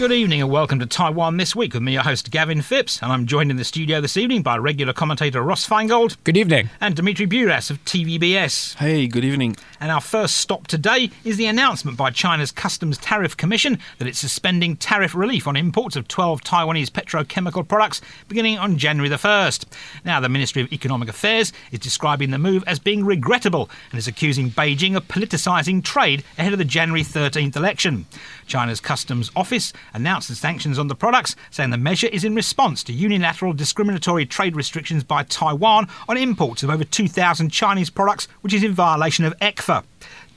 [0.00, 3.12] Good evening and welcome to Taiwan This Week with me, your host Gavin Phipps, and
[3.12, 6.16] I'm joined in the studio this evening by regular commentator Ross Feingold.
[6.24, 6.70] Good evening.
[6.80, 8.76] And Dimitri Bruyas of TVBS.
[8.76, 9.56] Hey, good evening.
[9.78, 14.18] And our first stop today is the announcement by China's Customs Tariff Commission that it's
[14.18, 19.66] suspending tariff relief on imports of 12 Taiwanese petrochemical products beginning on January the 1st.
[20.06, 24.08] Now, the Ministry of Economic Affairs is describing the move as being regrettable and is
[24.08, 28.06] accusing Beijing of politicising trade ahead of the January 13th election.
[28.46, 32.92] China's Customs Office announced sanctions on the products, saying the measure is in response to
[32.92, 38.64] unilateral discriminatory trade restrictions by Taiwan on imports of over 2,000 Chinese products, which is
[38.64, 39.84] in violation of ECFA.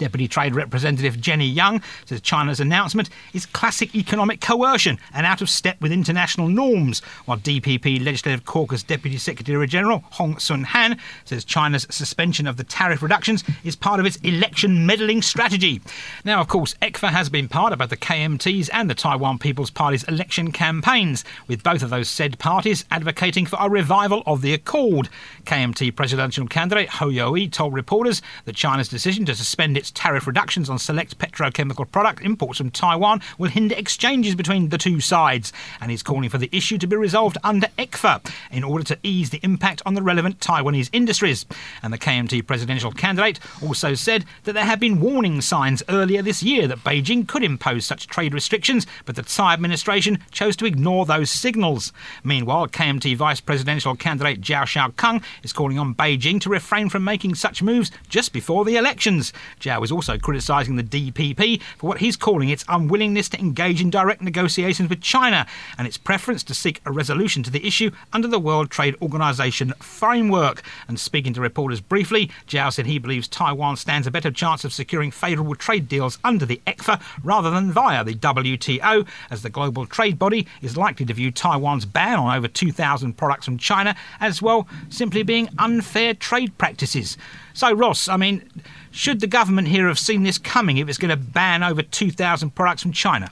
[0.04, 5.50] Deputy Trade Representative Jenny Young says China's announcement is classic economic coercion and out of
[5.50, 11.46] step with international norms, while DPP Legislative Caucus Deputy Secretary General Hong Sun Han says
[11.46, 15.80] China's suspension of the tariff reductions is part of its election meddling strategy.
[16.26, 19.70] Now, of course, ECFA has been part of both the KMT's and the Taiwan People's
[19.70, 24.54] Party's election campaigns, with both of those said parties advocating for a revival of the
[24.54, 25.08] Accord.
[25.46, 30.70] KMT presidential candidate Hou Yu-ih told reporters that China's decision to suspend its tariff reductions
[30.70, 35.92] on select petrochemical product imports from Taiwan will hinder exchanges between the two sides, and
[35.92, 39.40] is calling for the issue to be resolved under ECFA in order to ease the
[39.44, 41.46] impact on the relevant Taiwanese industries.
[41.82, 46.44] And the KMT presidential candidate also said that there had been warning signs earlier this
[46.44, 51.06] year that Beijing could impose such trade restrictions, but the Tsai administration chose to ignore
[51.06, 51.94] those signals.
[52.24, 57.36] Meanwhile, KMT vice presidential candidate Zhao Shaokang is calling on Beijing to refrain from making
[57.36, 59.34] such moves just before the elections.
[59.60, 63.90] Zhao is also criticising the DPP for what he's calling its unwillingness to engage in
[63.90, 68.28] direct negotiations with China and its preference to seek a resolution to the issue under
[68.28, 70.62] the World Trade Organization framework.
[70.88, 74.74] And speaking to reporters briefly, Zhao said he believes Taiwan stands a better chance of
[74.74, 79.86] securing favourable trade deals under the ECFA rather than via the WTO, as the global
[79.86, 84.42] trade body is likely to view Taiwan's ban on over 2,000 products from China as
[84.42, 87.18] well simply being unfair trade practices.
[87.54, 88.50] So, Ross, I mean,
[88.94, 92.52] should the government here have seen this coming if it's going to ban over 2,000
[92.52, 93.32] products from China?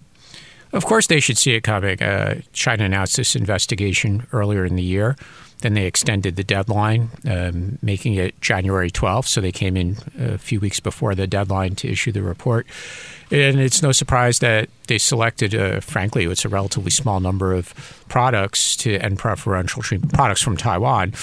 [0.73, 2.01] Of course, they should see it coming.
[2.01, 5.15] Uh, China announced this investigation earlier in the year.
[5.59, 9.27] Then they extended the deadline, um, making it January 12th.
[9.27, 12.65] So they came in a few weeks before the deadline to issue the report.
[13.29, 17.73] And it's no surprise that they selected, uh, frankly, it's a relatively small number of
[18.09, 21.13] products to end preferential treatment, products from Taiwan.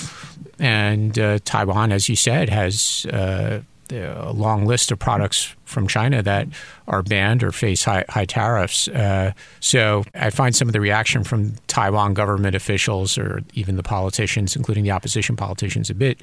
[0.61, 3.63] And uh, Taiwan, as you said, has uh,
[3.93, 6.49] a long list of products from China that
[6.87, 8.89] are banned or face high, high tariffs.
[8.89, 13.83] Uh, so I find some of the reaction from Taiwan government officials or even the
[13.83, 16.21] politicians, including the opposition politicians, a bit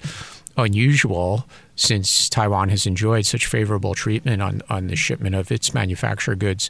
[0.57, 6.39] unusual since Taiwan has enjoyed such favorable treatment on, on the shipment of its manufactured
[6.39, 6.69] goods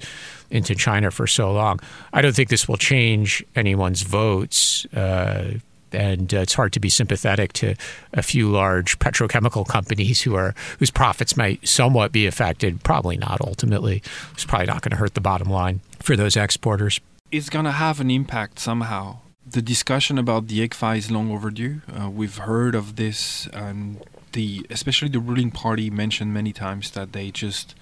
[0.49, 1.79] into China for so long.
[2.11, 4.85] I don't think this will change anyone's votes.
[4.87, 5.59] Uh,
[5.91, 7.75] and uh, it's hard to be sympathetic to
[8.13, 12.83] a few large petrochemical companies who are whose profits might somewhat be affected.
[12.83, 14.01] Probably not ultimately.
[14.33, 16.99] It's probably not going to hurt the bottom line for those exporters.
[17.31, 19.19] It's going to have an impact somehow.
[19.47, 21.81] The discussion about the ECFA is long overdue.
[21.91, 27.13] Uh, we've heard of this, and the especially the ruling party mentioned many times that
[27.13, 27.75] they just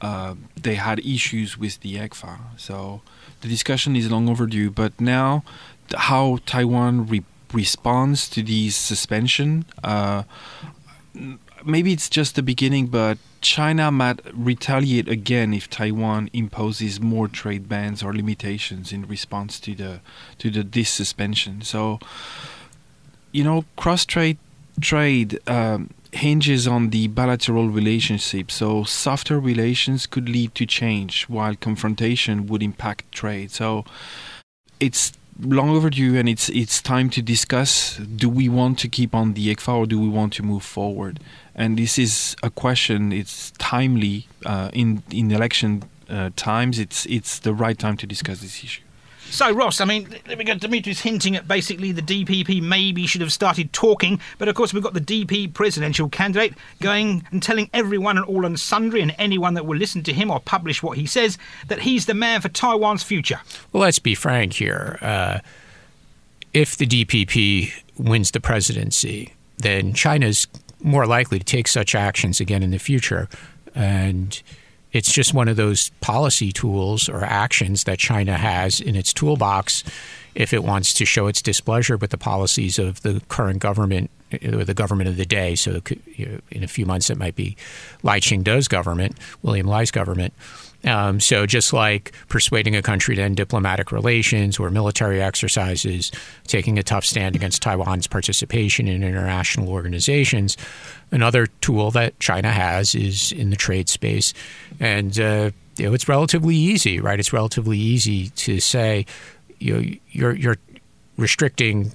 [0.00, 2.38] uh, they had issues with the ECFA.
[2.56, 3.02] So
[3.40, 4.70] the discussion is long overdue.
[4.70, 5.44] But now,
[5.96, 9.64] how Taiwan re- responds to these suspension.
[9.82, 10.24] Uh,
[11.64, 17.68] maybe it's just the beginning, but China might retaliate again if Taiwan imposes more trade
[17.68, 20.00] bans or limitations in response to the
[20.38, 21.62] to the this suspension.
[21.62, 21.98] So,
[23.32, 24.38] you know, cross trade
[24.80, 28.50] trade um, hinges on the bilateral relationship.
[28.50, 33.50] So, softer relations could lead to change, while confrontation would impact trade.
[33.50, 33.84] So,
[34.78, 39.34] it's long overdue, and it's it's time to discuss: Do we want to keep on
[39.34, 41.20] the ECFA, or do we want to move forward?
[41.54, 43.12] And this is a question.
[43.12, 46.78] It's timely uh, in in election uh, times.
[46.78, 48.82] It's it's the right time to discuss this issue.
[49.30, 53.32] So, Ross, I mean, we got Dimitri's hinting at basically the DPP maybe should have
[53.32, 58.18] started talking, but of course we've got the DP presidential candidate going and telling everyone
[58.18, 61.06] and all and sundry and anyone that will listen to him or publish what he
[61.06, 61.38] says
[61.68, 63.40] that he's the man for Taiwan's future.
[63.72, 64.98] Well, let's be frank here.
[65.00, 65.38] Uh,
[66.52, 70.46] if the DPP wins the presidency, then China's
[70.82, 73.28] more likely to take such actions again in the future.
[73.74, 74.40] And
[74.92, 79.84] it's just one of those policy tools or actions that China has in its toolbox
[80.34, 84.10] if it wants to show its displeasure with the policies of the current government
[84.52, 85.54] or the government of the day.
[85.54, 87.56] So could, you know, in a few months, it might be
[88.02, 90.32] Lai Ching-te's government, William Lai's government.
[90.84, 96.10] Um, so just like persuading a country to end diplomatic relations or military exercises,
[96.46, 100.56] taking a tough stand against Taiwan's participation in international organizations,
[101.10, 104.34] another tool that China has is in the trade space,
[104.80, 107.18] and uh, you know, it's relatively easy, right?
[107.18, 109.06] It's relatively easy to say,
[109.58, 110.56] you know, you're you're
[111.16, 111.92] restricting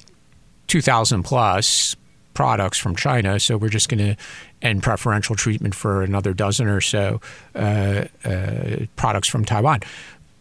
[0.68, 1.96] two thousand plus
[2.38, 4.16] products from China, so we're just going to
[4.62, 7.20] end preferential treatment for another dozen or so
[7.56, 9.80] uh, uh, products from Taiwan.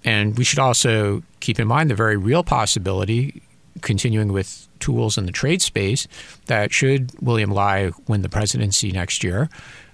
[0.04, 3.40] And we should also keep in mind the very real possibility,
[3.81, 6.06] continuing with tools in the trade space,
[6.48, 9.48] that should William Lai win the presidency next year,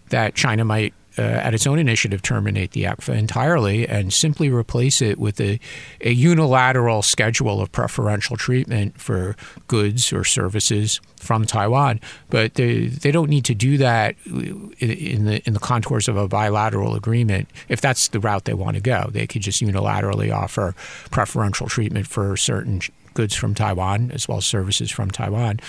[0.08, 5.02] that China might uh, at its own initiative, terminate the ECFA entirely and simply replace
[5.02, 5.58] it with a,
[6.00, 9.36] a unilateral schedule of preferential treatment for
[9.68, 12.00] goods or services from Taiwan.
[12.30, 16.28] But they, they don't need to do that in the in the contours of a
[16.28, 17.48] bilateral agreement.
[17.68, 20.74] If that's the route they want to go, they could just unilaterally offer
[21.10, 22.80] preferential treatment for certain
[23.14, 25.60] goods from Taiwan as well as services from Taiwan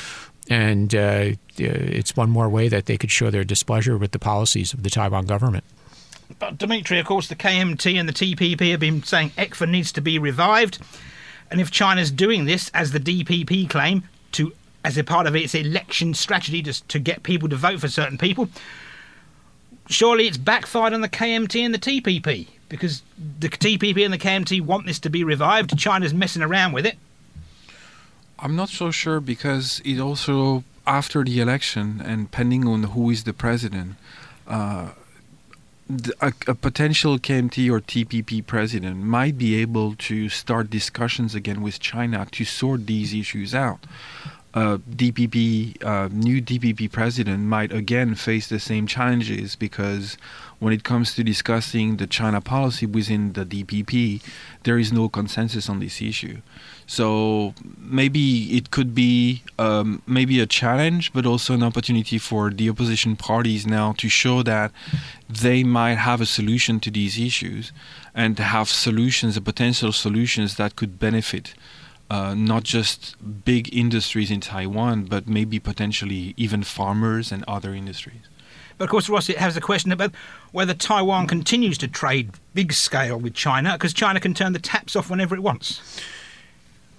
[0.49, 4.73] and uh, it's one more way that they could show their displeasure with the policies
[4.73, 5.63] of the Taiwan government.
[6.39, 10.01] But Dimitri, of course, the KMT and the TPP have been saying ECFA needs to
[10.01, 10.79] be revived,
[11.51, 14.03] and if China's doing this, as the DPP claim,
[14.33, 14.53] to
[14.83, 18.17] as a part of its election strategy to, to get people to vote for certain
[18.17, 18.49] people,
[19.89, 23.01] surely it's backfired on the KMT and the TPP because
[23.39, 25.77] the TPP and the KMT want this to be revived.
[25.77, 26.97] China's messing around with it.
[28.43, 33.23] I'm not so sure because it also after the election and depending on who is
[33.23, 33.95] the president,
[34.45, 34.89] uh,
[36.19, 41.79] a, a, potential KMT or TPP president might be able to start discussions again with
[41.79, 43.85] China to sort these issues out.
[44.53, 50.15] Uh, DPP, uh, new DPP president might again face the same challenges because
[50.59, 54.21] when it comes to discussing the China policy within the DPP,
[54.63, 56.37] there is no consensus on this issue.
[56.85, 62.69] So maybe it could be um, maybe a challenge, but also an opportunity for the
[62.69, 64.71] opposition parties now to show that
[65.27, 67.71] they might have a solution to these issues
[68.13, 71.55] and to have solutions, potential solutions that could benefit
[72.13, 78.21] uh, not just big industries in Taiwan, but maybe potentially even farmers and other industries.
[78.77, 80.11] But of course, Ross, it has a question about
[80.51, 84.95] whether Taiwan continues to trade big scale with China, because China can turn the taps
[84.95, 85.81] off whenever it wants.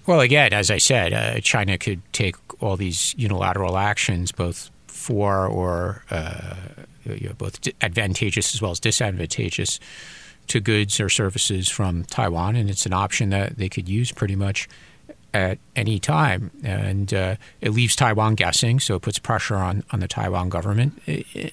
[0.05, 5.47] Well, again, as I said, uh, China could take all these unilateral actions, both for
[5.47, 6.55] or uh,
[7.05, 9.79] you know, both advantageous as well as disadvantageous
[10.47, 14.35] to goods or services from Taiwan, and it's an option that they could use pretty
[14.35, 14.67] much
[15.35, 16.49] at any time.
[16.63, 21.01] And uh, it leaves Taiwan guessing, so it puts pressure on, on the Taiwan government.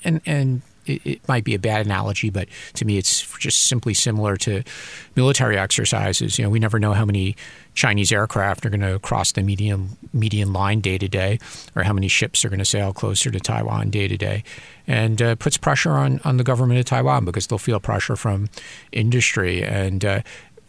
[0.05, 3.93] And, and it, it, might be a bad analogy, but to me, it's just simply
[3.93, 4.62] similar to
[5.17, 6.38] military exercises.
[6.38, 7.34] You know, we never know how many
[7.75, 11.40] Chinese aircraft are going to cross the median median line day to day,
[11.75, 14.44] or how many ships are going to sail closer to Taiwan day to day,
[14.87, 18.49] and uh, puts pressure on on the government of Taiwan because they'll feel pressure from
[18.93, 20.05] industry and.
[20.05, 20.23] Uh,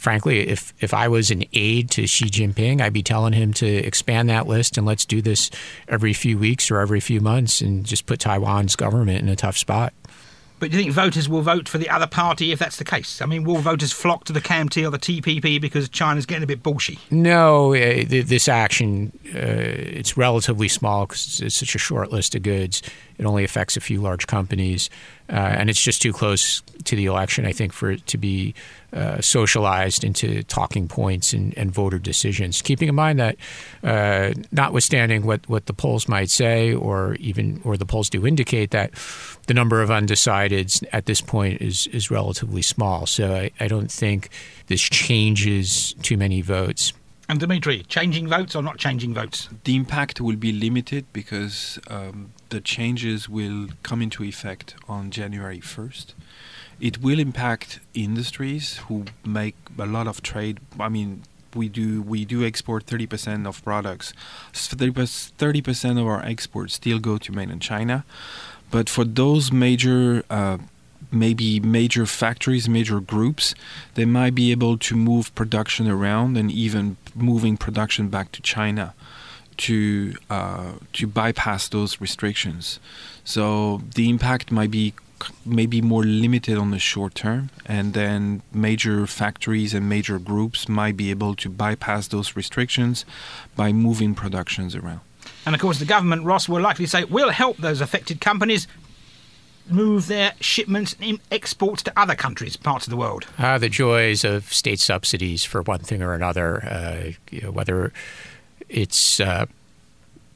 [0.04, 3.66] frankly, if if I was an aide to Xi Jinping, I'd be telling him to
[3.66, 5.50] expand that list and let's do this
[5.88, 9.58] every few weeks or every few months and just put Taiwan's government in a tough
[9.58, 9.94] spot.
[10.60, 13.22] But do you think voters will vote for the other party if that's the case?
[13.22, 16.48] I mean, will voters flock to the KMT or the TPP because China's getting a
[16.48, 17.00] bit bullshy?
[17.12, 22.44] No, uh, this action uh, it's relatively small because it's such a short list of
[22.44, 22.82] goods.
[23.18, 24.89] It only affects a few large companies,
[25.30, 28.56] uh, and it's just too close to the election, I think, for it to be
[28.94, 32.62] uh, socialized into talking points and, and, voter decisions.
[32.62, 33.36] Keeping in mind that,
[33.84, 38.70] uh, notwithstanding what, what the polls might say, or even or the polls do indicate
[38.72, 38.92] that
[39.48, 43.08] the number of undecideds at this point is is relatively small.
[43.08, 44.30] So I, I don't think
[44.68, 46.94] this changes too many votes.
[47.30, 49.50] And Dimitri, changing votes or not changing votes?
[49.64, 55.60] The impact will be limited because um, the changes will come into effect on January
[55.60, 56.14] 1st.
[56.80, 60.60] It will impact industries who make a lot of trade.
[60.80, 61.24] I mean,
[61.56, 64.13] we do we do export 30% of products.
[64.53, 68.06] 30% of our exports still go to mainland China.
[68.72, 70.58] But for those major uh,
[71.12, 73.53] maybe major factories, major groups,
[73.94, 78.94] they might be able to move production around and even moving production back to China
[79.58, 82.80] to uh, to bypass those restrictions.
[83.24, 84.94] So the impact might be
[85.46, 90.98] maybe more limited on the short term, and then major factories and major groups might
[90.98, 93.06] be able to bypass those restrictions
[93.56, 95.01] by moving productions around.
[95.46, 98.68] And of course, the government, Ross, will likely say we'll help those affected companies
[99.70, 103.25] move their shipments and exports to other countries, parts of the world.
[103.39, 107.94] Ah, the joys of state subsidies for one thing or another, uh, you know, whether
[108.70, 109.46] it's uh,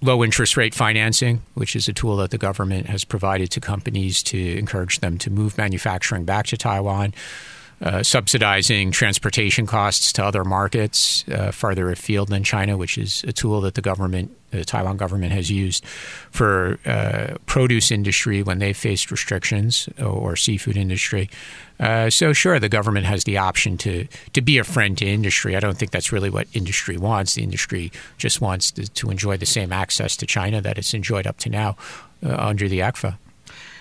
[0.02, 4.22] low interest rate financing, which is a tool that the government has provided to companies
[4.24, 7.14] to encourage them to move manufacturing back to Taiwan.
[7.80, 13.32] Uh, subsidizing transportation costs to other markets uh, farther afield than China, which is a
[13.32, 18.74] tool that the government, the Taiwan government, has used for uh, produce industry when they
[18.74, 21.30] faced restrictions or seafood industry.
[21.80, 25.56] Uh, so, sure, the government has the option to to be a friend to industry.
[25.56, 27.36] I don't think that's really what industry wants.
[27.36, 31.28] The industry just wants to, to enjoy the same access to China that it's enjoyed
[31.28, 31.78] up to now
[32.26, 33.20] uh, under the ECFA.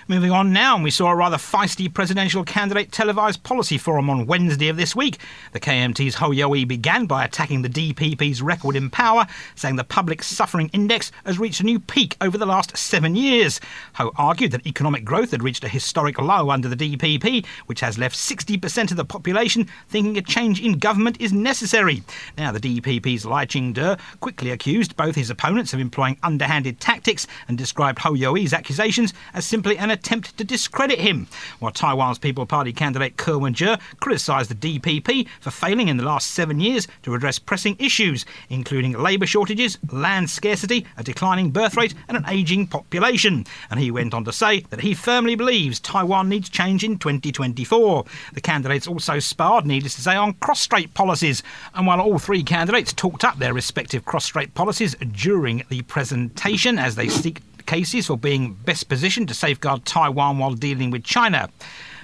[0.08, 4.26] Moving on now, and we saw a rather feisty presidential candidate televised policy forum on
[4.26, 5.18] Wednesday of this week.
[5.50, 10.22] The KMT's Hou Yu-ih began by attacking the DPP's record in power, saying the public
[10.22, 13.60] suffering index has reached a new peak over the last seven years.
[13.94, 17.98] Hou argued that economic growth had reached a historic low under the DPP, which has
[17.98, 22.04] left 60% of the population thinking a change in government is necessary.
[22.38, 27.58] Now, the DPP's Lai Ching-te quickly accused both his opponents of employing underhanded tactics and
[27.58, 31.26] described Hou Yu-ih's accusations as simply an attempt to discredit him,
[31.58, 36.30] while Taiwan's People Party candidate Ko Wen-je criticised the DPP for failing in the last
[36.30, 41.94] seven years to address pressing issues, including labour shortages, land scarcity, a declining birth rate,
[42.08, 43.44] and an ageing population.
[43.70, 48.04] And he went on to say that he firmly believes Taiwan needs change in 2024.
[48.34, 51.42] The candidates also sparred, needless to say, on cross-strait policies.
[51.74, 56.94] And while all three candidates talked up their respective cross-strait policies during the presentation as
[56.94, 61.48] they seek cases for being best positioned to safeguard Taiwan while dealing with China.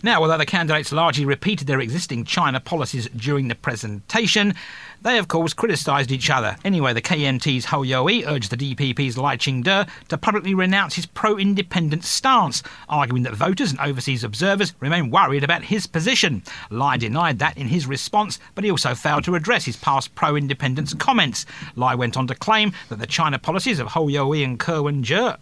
[0.05, 4.55] Now, although the candidates largely repeated their existing China policies during the presentation,
[5.03, 6.57] they, of course, criticised each other.
[6.65, 12.09] Anyway, the KMT's Hou Yu-ih urged the DPP's Lai Ching-te to publicly renounce his pro-independence
[12.09, 16.43] stance, arguing that voters and overseas observers remain worried about his position.
[16.71, 20.95] Lai denied that in his response, but he also failed to address his past pro-independence
[20.95, 21.47] comments.
[21.77, 25.37] Lai went on to claim that the China policies of Hou Yu-ih and Ko Wen-je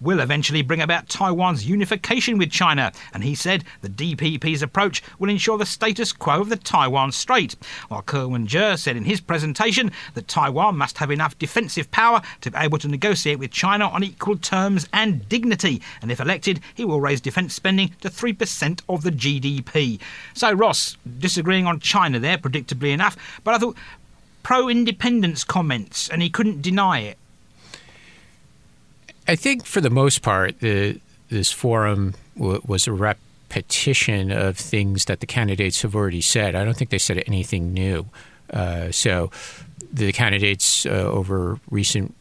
[0.00, 5.28] will eventually bring about Taiwan's unification with China, and he said the DPP's approach will
[5.28, 7.56] ensure the status quo of the Taiwan Strait.
[7.88, 12.50] While Ko Wen-je said in his presentation that Taiwan must have enough defensive power to
[12.50, 16.84] be able to negotiate with China on equal terms and dignity, and if elected, he
[16.84, 20.00] will raise defence spending to 3% of the GDP.
[20.34, 23.76] So, Ross, disagreeing on China there, predictably enough, but I thought
[24.42, 27.18] pro independence comments, and he couldn't deny it.
[29.28, 35.04] I think for the most part, the, this forum w- was a repetition of things
[35.06, 36.54] that the candidates have already said.
[36.54, 38.06] I don't think they said anything new.
[38.52, 39.30] Uh, so
[39.92, 42.14] the candidates uh, over recent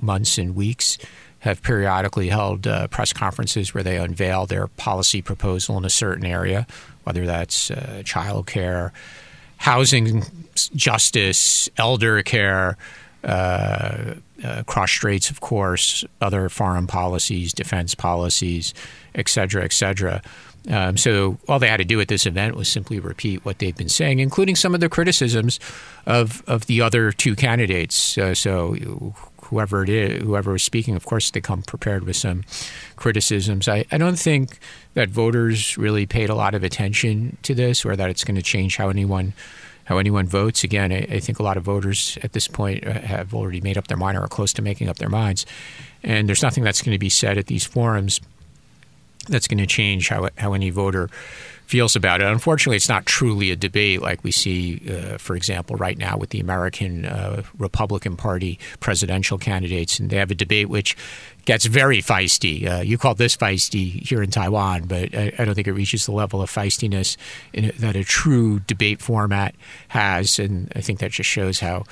[0.00, 0.98] months and weeks
[1.40, 6.24] have periodically held uh, press conferences where they unveil their policy proposal in a certain
[6.24, 6.66] area,
[7.02, 8.92] whether that's uh, child care,
[9.58, 12.78] housing justice, elder care,
[13.24, 18.74] uh, uh, cross straits, of course, other foreign policies, defense policies,
[19.14, 20.20] et cetera, et cetera.
[20.70, 23.76] Um, so all they had to do at this event was simply repeat what they've
[23.76, 25.60] been saying, including some of the criticisms
[26.06, 28.16] of of the other two candidates.
[28.16, 28.74] Uh, so
[29.42, 32.44] whoever it is, whoever was speaking, of course, they come prepared with some
[32.96, 33.68] criticisms.
[33.68, 34.58] I, I don't think
[34.94, 38.42] that voters really paid a lot of attention to this, or that it's going to
[38.42, 39.34] change how anyone
[39.84, 40.64] how anyone votes.
[40.64, 43.78] Again, I, I, think a lot of voters at this point uh, have already made
[43.78, 45.46] up their mind or are close to making up their minds.
[46.02, 48.20] And there's nothing that's going to be said at these forums
[49.28, 51.08] that's going to change how, how any voter
[51.66, 52.26] feels about it.
[52.26, 56.30] Unfortunately, it's not truly a debate like we see, uh, for example, right now with
[56.30, 59.98] the American uh, Republican Party presidential candidates.
[59.98, 60.96] And they have a debate which
[61.44, 62.68] gets very feisty.
[62.68, 66.06] Uh, you call this feisty here in Taiwan, but I, I, don't think it reaches
[66.06, 67.16] the level of feistiness
[67.52, 69.54] in, that a true debate format
[69.88, 70.38] has.
[70.38, 71.84] And I think that just shows how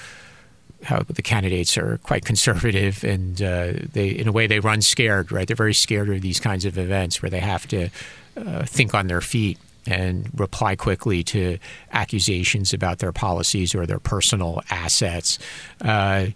[0.83, 5.31] how the candidates are quite conservative and uh, they in a way they run scared
[5.31, 7.89] right they're very scared of these kinds of events where they have to
[8.37, 11.59] uh, think on their feet and reply quickly to
[11.93, 15.39] accusations about their policies or their personal assets.
[15.81, 16.27] Uh,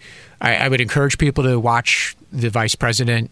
[0.40, 3.30] I, I, would encourage people to watch the vice president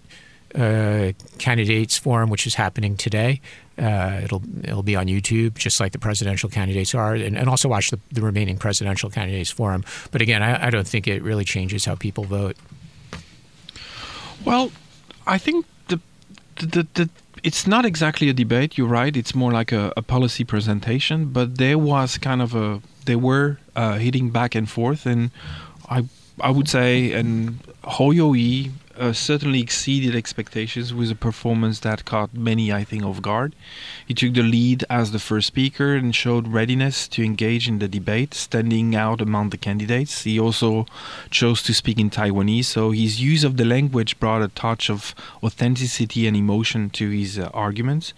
[0.55, 3.41] uh, candidates forum, which is happening today.
[3.77, 7.69] Uh, it'll it'll be on YouTube, just like the presidential candidates are, and, and also
[7.69, 9.85] watch the, the, remaining presidential candidates forum.
[10.13, 12.57] But again, I, I don't think it really changes how people vote.
[14.45, 14.71] Well,
[15.27, 15.99] I think the
[16.57, 17.11] the, the
[17.43, 18.79] it's not exactly a debate.
[18.79, 19.17] You're right.
[19.17, 21.27] It's more like a, a policy presentation.
[21.27, 25.33] But there was kind of a they were uh, hitting back and forth, and
[25.91, 26.05] I
[26.41, 32.35] I would say and Hou Yu-ih uh, certainly exceeded expectations with a performance that caught
[32.35, 33.55] many, I think, off guard.
[34.07, 37.89] He took the lead as the first speaker and showed readiness to engage in the
[37.89, 40.23] debate, standing out among the candidates.
[40.23, 40.87] He also
[41.31, 45.15] chose to speak in Taiwanese, so his use of the language brought a touch of
[45.43, 48.15] authenticity and emotion to his uh, arguments.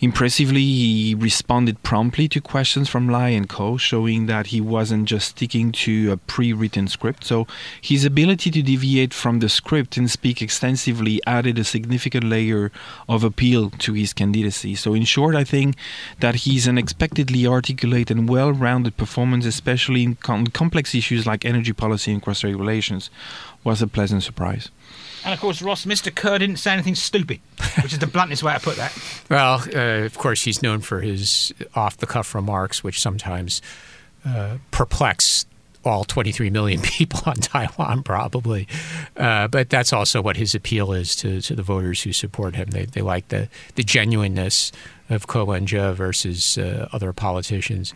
[0.00, 5.28] Impressively, he responded promptly to questions from Lai and Ko, showing that he wasn't just
[5.30, 7.24] sticking to a pre written script.
[7.24, 7.46] So,
[7.80, 12.70] his ability to deviate from the script and speak extensively added a significant layer
[13.08, 14.74] of appeal to his candidacy.
[14.74, 15.76] So, in short, I think
[16.20, 21.44] that he's an expectedly articulate and well rounded performance, especially in com- complex issues like
[21.44, 23.10] energy policy and cross strait relations,
[23.66, 24.70] was a pleasant surprise.
[25.24, 26.14] And of course, Ross, Mr.
[26.14, 27.40] Ko didn't say anything stupid,
[27.82, 28.96] which is the bluntest way to put that.
[29.28, 33.60] Well, uh, of course, he's known for his off the cuff remarks, which sometimes
[34.24, 35.46] uh, perplex
[35.84, 38.68] all 23 million people on Taiwan, probably.
[39.16, 42.70] Uh, but that's also what his appeal is to, to the voters who support him.
[42.70, 44.70] They, they like the, the genuineness
[45.10, 47.94] of Ko Wen-je versus uh, other politicians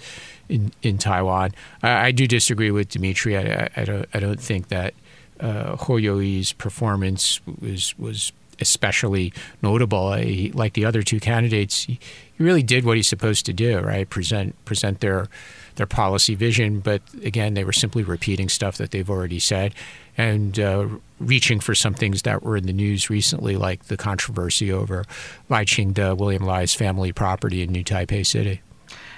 [0.48, 1.52] in, in Taiwan.
[1.80, 3.36] I, I do disagree with Dimitri.
[3.36, 4.94] I, I, don't, I don't think that
[5.40, 9.32] uh, Hou Yu-ih's performance was was especially
[9.62, 10.12] notable.
[10.12, 11.98] He, like the other two candidates, he,
[12.38, 14.08] really did what he's supposed to do, right?
[14.08, 15.28] Present present their
[15.76, 19.74] their policy vision, but again, they were simply repeating stuff that they've already said
[20.16, 20.86] and uh,
[21.18, 25.04] reaching for some things that were in the news recently, like the controversy over
[25.48, 28.60] Lai Ching-te, William Lai's family property in New Taipei City.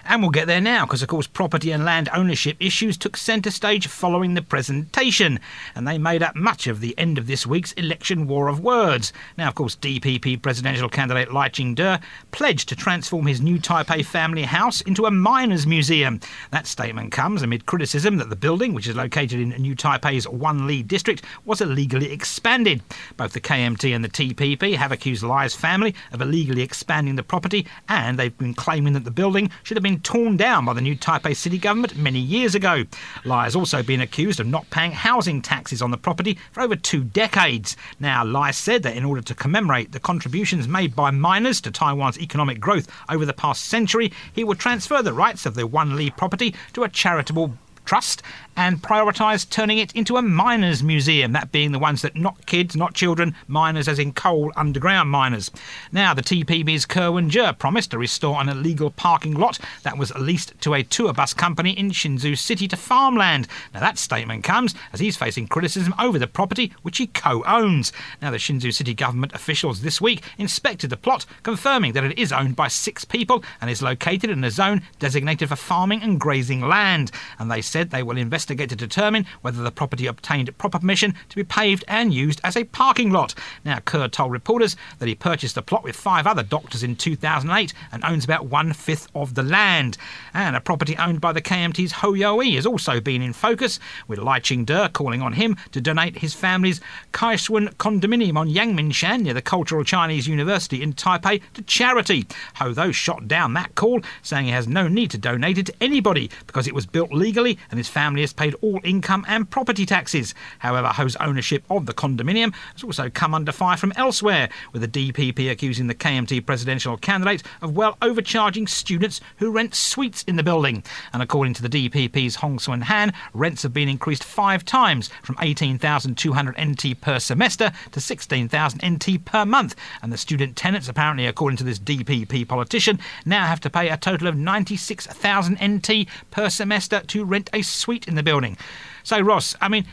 [0.05, 3.51] And we'll get there now, because of course property and land ownership issues took centre
[3.51, 5.39] stage following the presentation,
[5.75, 9.13] and they made up much of the end of this week's election war of words.
[9.39, 11.99] Now, of course, DPP presidential candidate Lai Ching-te
[12.33, 16.21] pledged to transform his new Taipei family house into a miners' museum.
[16.51, 20.87] That statement comes amid criticism that the building, which is located in New Taipei's Wanli
[20.87, 22.83] district, was illegally expanded.
[23.17, 27.67] Both the KMT and the TPP have accused Lai's family of illegally expanding the property,
[27.89, 30.81] and they've been claiming that the building should have been been torn down by the
[30.81, 32.85] new Taipei city government many years ago.
[33.27, 36.75] Lai has also been accused of not paying housing taxes on the property for over
[36.75, 37.77] two decades.
[38.01, 42.19] Now, Lai said that in order to commemorate the contributions made by miners to Taiwan's
[42.19, 46.09] economic growth over the past century, he would transfer the rights of the Wan Li
[46.09, 47.53] property to a charitable
[47.85, 48.23] trust
[48.57, 52.77] and prioritised turning it into a miners' museum, that being the ones that not kids,
[52.77, 55.51] not children, miners as in coal underground miners.
[55.91, 60.61] Now, the TPP's Ko Wen-je promised to restore an illegal parking lot that was leased
[60.61, 63.49] to a tour bus company in Hsinchu City to farmland.
[63.73, 67.93] Now, that statement comes as he's facing criticism over the property which he co owns.
[68.21, 72.33] Now, the Hsinchu City government officials this week inspected the plot, confirming that it is
[72.33, 76.61] owned by six people and is located in a zone designated for farming and grazing
[76.61, 77.11] land.
[77.39, 81.37] And they said they will investigate to determine whether the property obtained proper permission to
[81.37, 83.35] be paved and used as a parking lot.
[83.65, 87.73] Now, Ko told reporters that he purchased the plot with five other doctors in 2008
[87.93, 89.97] and owns about one fifth of the land.
[90.35, 93.79] And a property owned by the KMT's Yu-ih has also been in focus,
[94.09, 96.81] with Lai Ching-te calling on him to donate his family's
[97.13, 102.27] Kaishuan condominium on Yangmingshan near the Cultural Chinese University in Taipei to charity.
[102.55, 105.75] Hou, though, shot down that call, saying he has no need to donate it to
[105.81, 109.87] anybody because it was built legally and his family is paid all income and property
[109.87, 110.35] taxes.
[110.59, 115.13] However, Hou's ownership of the condominium has also come under fire from elsewhere, with the
[115.13, 120.43] DPP accusing the KMT presidential candidate of well overcharging students who rent suites in the
[120.43, 120.83] building.
[121.13, 125.37] And according to the DPP's Hong Suen Han, rents have been increased five times from
[125.41, 129.75] 18,200 NT per semester to 16,000 NT per month.
[130.03, 133.97] And the student tenants, apparently, according to this DPP politician, now have to pay a
[133.97, 138.57] total of 96,000 NT per semester to rent a suite in the building.
[139.03, 139.87] So, Ross, I mean,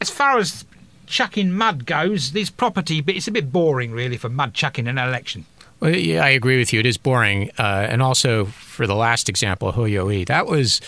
[0.00, 0.64] as far as
[1.06, 4.98] chucking mud goes, this property, but it's a bit boring, really, for mud chucking in
[4.98, 5.46] an election.
[5.80, 6.80] Well, yeah, I agree with you.
[6.80, 7.50] It is boring.
[7.58, 10.80] Uh, and also, for the last example, Yu-ih, that was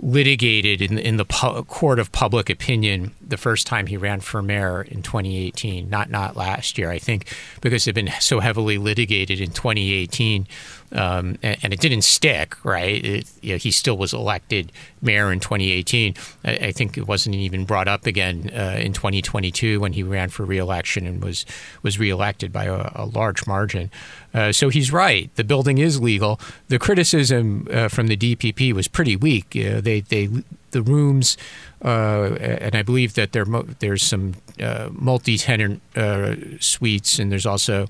[0.00, 4.42] litigated in, in the pu- court of public opinion the first time he ran for
[4.42, 8.78] mayor in 2018, not not last year, I think, because it had been so heavily
[8.78, 10.46] litigated in 2018
[10.92, 13.04] um, and, and, it didn't stick, right?
[13.04, 16.14] It, you know, he still was elected mayor in 2018.
[16.44, 20.28] I, I think it wasn't even brought up again uh, in 2022 when he ran
[20.28, 21.46] for reelection and was
[21.82, 23.90] was reelected by a, a large margin.
[24.34, 25.34] Uh, so he's right.
[25.36, 26.40] The building is legal.
[26.68, 29.50] The criticism uh, from the DPP was pretty weak.
[29.50, 30.28] they they
[30.72, 31.36] the rooms,
[31.84, 33.46] uh, and I believe that there
[33.78, 37.86] there's some uh, multi-tenant uh, suites, and there's also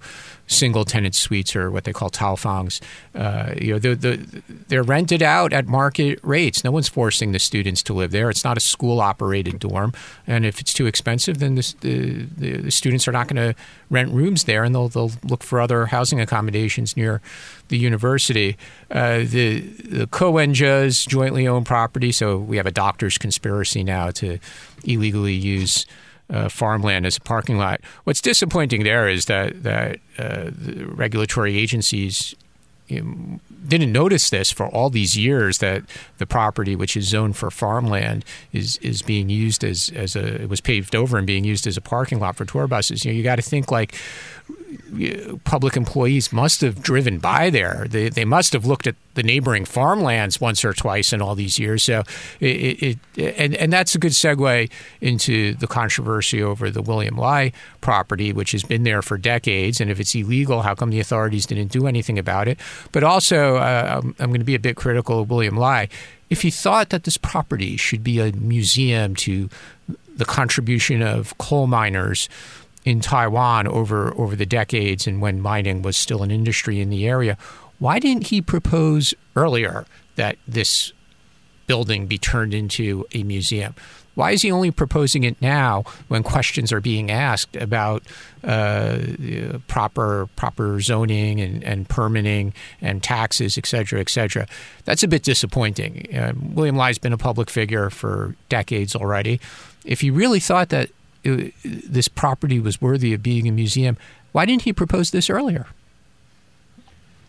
[0.47, 2.81] single-tenant suites, or what they call taofangs.
[3.15, 6.63] Uh, you know, the, the, they're rented out at market rates.
[6.63, 8.29] No one's forcing the students to live there.
[8.29, 9.93] It's not a school-operated dorm,
[10.27, 13.59] and if it's too expensive, then the, the, the students are not going to
[13.93, 17.21] rent rooms there, and they'll they'll look for other housing accommodations near
[17.69, 18.57] the university.
[18.91, 24.11] Uh, the the Ko Wen-je's jointly owned property, so we have a doctor's conspiracy now
[24.13, 24.39] to
[24.85, 25.87] illegally use
[26.31, 27.81] uh, farmland as a parking lot.
[28.05, 32.35] What's disappointing there is that that uh, the regulatory agencies
[33.01, 35.83] didn't notice this for all these years that
[36.19, 40.49] the property, which is zoned for farmland, is is being used as as a it
[40.49, 43.05] was paved over and being used as a parking lot for tour buses.
[43.05, 43.95] You know, you got to think like
[45.45, 47.87] public employees must have driven by there.
[47.89, 51.59] They, they must have looked at the neighboring farmlands once or twice in all these
[51.59, 51.83] years.
[51.83, 52.03] So,
[52.41, 57.53] it, it, and and that's a good segue into the controversy over the William Lai
[57.81, 59.81] property, which has been there for decades.
[59.81, 62.59] And if it's illegal, how come the authorities didn't do anything about it?
[62.93, 65.89] But also, uh, I'm, I'm going to be a bit critical of William Lai.
[66.31, 69.51] If he thought that this property should be a museum to
[70.17, 72.29] the contribution of coal miners
[72.85, 77.07] in Taiwan over over the decades and when mining was still an industry in the
[77.07, 77.37] area.
[77.79, 80.93] Why didn't he propose earlier that this
[81.67, 83.75] building be turned into a museum?
[84.15, 88.03] Why is he only proposing it now when questions are being asked about
[88.45, 88.99] uh,
[89.69, 94.47] proper proper zoning and, and permitting and taxes, et cetera, et cetera?
[94.85, 96.15] That's a bit disappointing.
[96.15, 99.41] Uh, William Lai's been a public figure for decades already.
[99.85, 100.91] If he really thought that
[101.25, 103.97] it, this property was worthy of being a museum.
[104.33, 105.67] Why didn't he propose this earlier?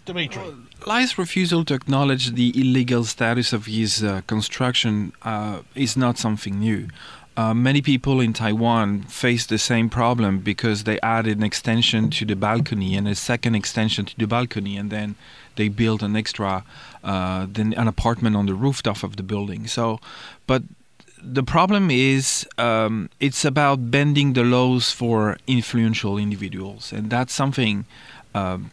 [0.05, 0.41] Dimitri.
[0.41, 6.17] Well, Lai's refusal to acknowledge the illegal status of his uh, construction uh, is not
[6.17, 6.87] something new.
[7.35, 12.25] Uh, many people in Taiwan face the same problem because they added an extension to
[12.25, 15.15] the balcony and a second extension to the balcony, and then
[15.55, 16.63] they built an extra,
[17.03, 19.65] uh, then an apartment on the rooftop of the building.
[19.65, 19.99] So,
[20.45, 20.61] but
[21.23, 27.85] the problem is um, it's about bending the laws for influential individuals, and that's something.
[28.35, 28.71] Um,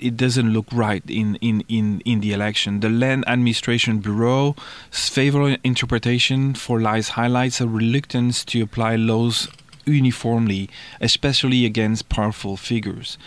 [0.00, 2.78] it doesn't look right in, in, in, in the election.
[2.78, 4.54] The Land Administration Bureau's
[4.90, 9.48] favorable interpretation for Lai's highlights a reluctance to apply laws
[9.86, 13.18] uniformly, especially against powerful figures.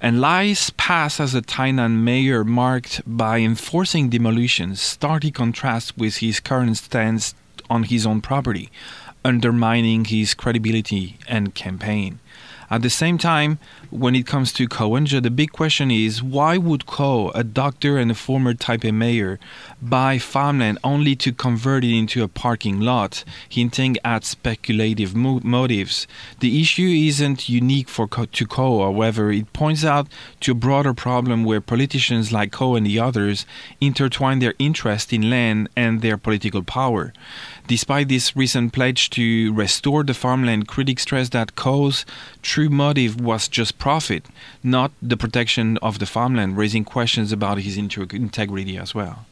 [0.00, 6.38] And Lai's past as a Tainan mayor marked by enforcing demolitions starkly contrasts with his
[6.38, 7.34] current stance
[7.68, 8.70] on his own property,
[9.24, 12.20] undermining his credibility and campaign.
[12.70, 13.58] At the same time,
[13.90, 17.98] when it comes to Ko Wen-je, the big question is why would Ko, a doctor
[17.98, 19.38] and a former Taipei mayor,
[19.82, 26.06] buy farmland only to convert it into a parking lot, hinting at speculative mo- motives?
[26.40, 30.08] The issue isn't unique for Ko, to Ko, however, it points out
[30.40, 33.46] to a broader problem where politicians like Ko and the others
[33.80, 37.12] intertwine their interest in land and their political power.
[37.66, 42.04] Despite this recent pledge to restore the farmland, critics stress that Ko's
[42.42, 44.26] true motive was just profit,
[44.62, 49.24] not the protection of the farmland, raising questions about his integrity as well.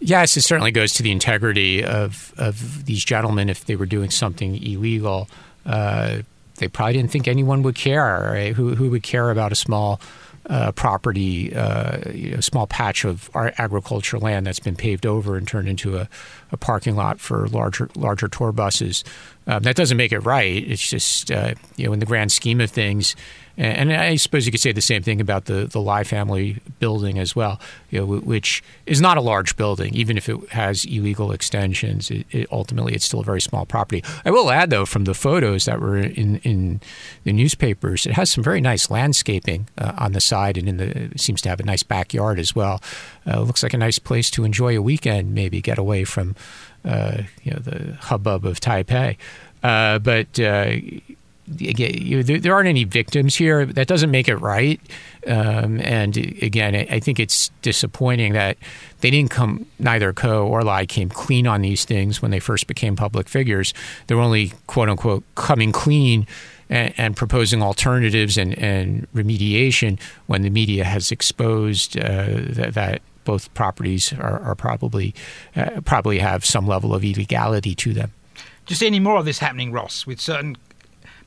[0.00, 4.10] Yes, it certainly goes to the integrity of, of these gentlemen if they were doing
[4.10, 5.28] something illegal.
[5.64, 6.18] Uh,
[6.56, 8.30] they probably didn't think anyone would care.
[8.32, 8.54] Right?
[8.54, 10.00] Who, who would care about a small
[10.48, 15.36] uh, property, uh, you know, a small patch of agricultural land that's been paved over
[15.36, 16.08] and turned into a,
[16.52, 19.02] a parking lot for larger larger tour buses.
[19.46, 20.68] Um, that doesn't make it right.
[20.68, 23.16] It's just uh, you know, in the grand scheme of things,
[23.58, 27.18] and I suppose you could say the same thing about the the Lai family building
[27.18, 31.32] as well, you know, which is not a large building, even if it has illegal
[31.32, 32.10] extensions.
[32.10, 34.04] It, it, ultimately, it's still a very small property.
[34.24, 36.80] I will add, though, from the photos that were in in
[37.24, 41.10] the newspapers, it has some very nice landscaping uh, on the side, and in the
[41.16, 42.82] seems to have a nice backyard as well.
[43.26, 46.36] Uh, looks like a nice place to enjoy a weekend, maybe get away from
[46.84, 49.16] uh, you know the hubbub of Taipei.
[49.62, 50.76] Uh, but uh,
[51.48, 53.64] there aren't any victims here.
[53.66, 54.80] That doesn't make it right.
[55.26, 58.56] Um, and again, I think it's disappointing that
[59.00, 62.66] they didn't come, neither Ko or Lai came clean on these things when they first
[62.66, 63.74] became public figures.
[64.06, 66.26] They're only, quote unquote, coming clean
[66.68, 73.02] and, and proposing alternatives and, and, remediation when the media has exposed uh, that, that,
[73.24, 75.12] both properties are, are probably
[75.56, 78.12] uh, probably have some level of illegality to them.
[78.68, 80.56] See any more of this happening, Ross, with certain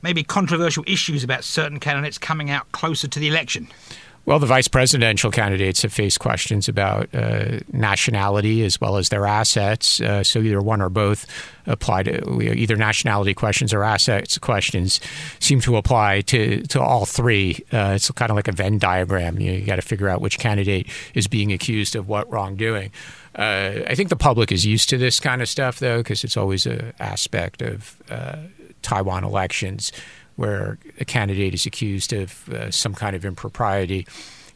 [0.02, 3.68] maybe controversial issues about certain candidates coming out closer to the election?
[4.26, 9.26] Well, the vice presidential candidates have faced questions about uh, nationality as well as their
[9.26, 10.00] assets.
[10.00, 11.26] Uh, so either one or both
[11.66, 15.00] apply to either nationality questions or assets questions
[15.38, 17.64] seem to apply to, to all three.
[17.72, 19.40] Uh, it's kind of like a Venn diagram.
[19.40, 22.90] You, you got to figure out which candidate is being accused of what wrongdoing.
[23.34, 26.36] Uh, I think the public is used to this kind of stuff, though, because it's
[26.36, 28.36] always an aspect of uh,
[28.82, 29.92] Taiwan elections
[30.36, 34.06] where a candidate is accused of uh, some kind of impropriety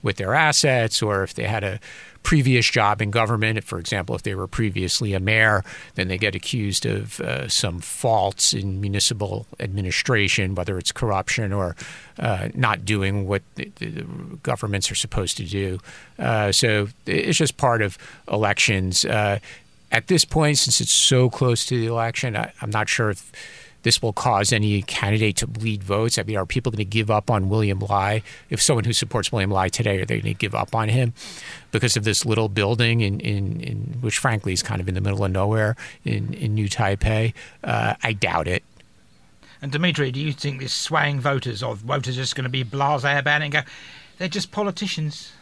[0.02, 1.80] with their assets, or if they had a
[2.22, 3.62] previous job in government.
[3.64, 5.62] For example, if they were previously a mayor,
[5.94, 11.76] then they get accused of uh, some faults in municipal administration, whether it's corruption or
[12.18, 14.06] uh, not doing what the, the,
[14.42, 15.78] governments are supposed to do.
[16.18, 17.98] Uh, so it's just part of
[18.30, 19.04] elections.
[19.04, 19.38] Uh,
[19.92, 23.30] at this point, since it's so close to the election, I, I'm not sure if
[23.84, 26.18] this will cause any candidate to bleed votes?
[26.18, 28.22] I mean, are people going to give up on William Lai?
[28.50, 31.14] If someone who supports William Lai today, are they going to give up on him
[31.70, 35.00] because of this little building in, in, in which, frankly, is kind of in the
[35.00, 37.32] middle of nowhere in, in New Taipei?
[37.62, 38.64] Uh, I doubt it.
[39.62, 43.18] And Dimitri, do you think this swaying voters or voters just going to be blasé
[43.18, 43.60] about it and go,
[44.18, 45.32] they're just politicians?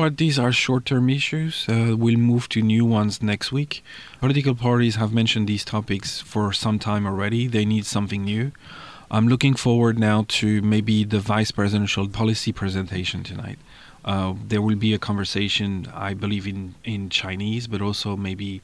[0.00, 1.68] Well, these are short term issues.
[1.68, 3.84] Uh, we'll move to new ones next week.
[4.18, 7.46] Political parties have mentioned these topics for some time already.
[7.46, 8.52] They need something new.
[9.10, 13.58] I'm looking forward now to maybe the vice presidential policy presentation tonight.
[14.02, 18.62] Uh, there will be a conversation, I believe, in, in Chinese, but also maybe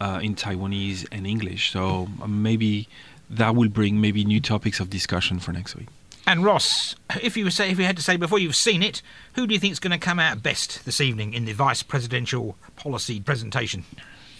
[0.00, 1.72] uh, in Taiwanese and English.
[1.72, 2.88] So uh, maybe
[3.28, 5.88] that will bring maybe new topics of discussion for next week.
[6.26, 9.00] And Ross, if you say if you had to say before you've seen it,
[9.34, 11.82] who do you think is going to come out best this evening in the vice
[11.82, 13.84] presidential policy presentation?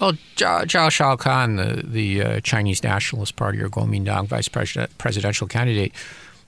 [0.01, 5.46] Well, Zhao, Zhao Shaokang, the, the uh, Chinese Nationalist Party or Kuomintang vice president, presidential
[5.46, 5.92] candidate,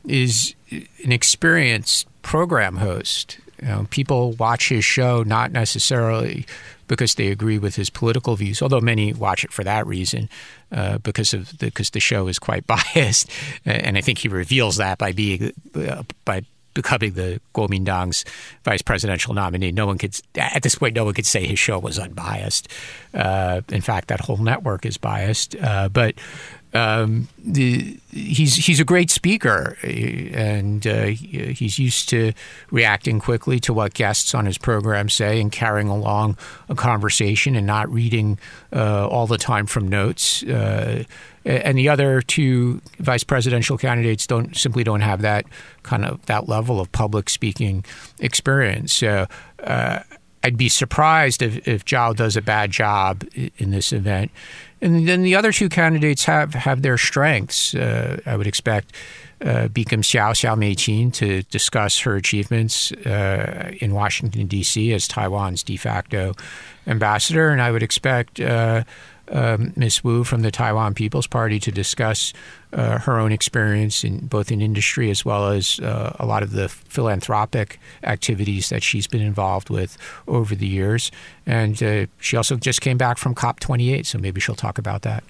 [0.07, 3.39] is an experienced program host.
[3.63, 6.47] You know, people watch his show not necessarily
[6.89, 10.29] because they agree with his political views, although many watch it for that reason,
[10.73, 13.31] uh, because of the, because the show is quite biased,
[13.65, 16.43] and I think he reveals that by being uh, by
[16.75, 18.25] becoming the Kuomintang's
[18.63, 19.73] vice presidential nominee.
[19.73, 22.69] No one could at this point, no one could say his show was unbiased.
[23.13, 26.15] Uh, in fact, that whole network is biased, uh, but
[26.75, 32.33] um, the, he's he's a great speaker, and uh, he's used to
[32.71, 36.37] reacting quickly to what guests on his program say and carrying along
[36.69, 38.39] a conversation and not reading
[38.73, 40.43] uh, all the time from notes.
[40.43, 41.05] Uh,
[41.45, 45.47] and the other two vice presidential candidates don't simply don't have that
[45.83, 47.85] kind of that level of public speaking
[48.19, 48.93] experience.
[48.93, 49.27] So.
[49.63, 50.01] Uh,
[50.45, 53.25] I'd be surprised if, if Zhao does a bad job
[53.59, 54.31] in this event.
[54.81, 57.75] And then the other two candidates have, have their strengths.
[57.75, 58.93] Uh, I would expect
[59.41, 64.93] uh, Bi-khim Xiao, Xiao Meiqin, to discuss her achievements uh, in Washington, D.C.
[64.93, 66.35] as Taiwan's de facto
[66.87, 67.51] ambassador.
[67.51, 68.85] And I would expect uh,
[69.31, 70.05] um, Ms.
[70.05, 72.33] Wu from the Taiwan People's Party to discuss
[72.73, 76.53] uh, her own experience in both in industry as well as uh, a lot of
[76.53, 81.11] the philanthropic activities that she's been involved with over the years.
[81.47, 85.25] And uh, she also just came back from COP28, so maybe she'll talk about that.